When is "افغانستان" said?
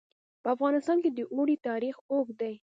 0.55-0.97